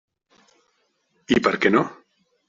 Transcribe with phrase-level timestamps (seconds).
[1.35, 1.83] I per què no?